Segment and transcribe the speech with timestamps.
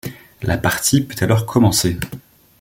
[0.41, 1.99] La partie peut alors commencer.